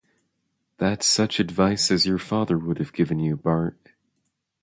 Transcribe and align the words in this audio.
That's 0.79 1.05
such 1.05 1.39
advice 1.39 1.91
as 1.91 2.07
your 2.07 2.17
father 2.17 2.57
would 2.57 2.79
have 2.79 2.91
given 2.91 3.19
you, 3.19 3.37
Bart. 3.37 3.89